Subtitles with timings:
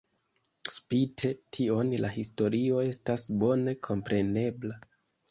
[0.75, 4.79] Spite tion la historio estas bone komprenebla.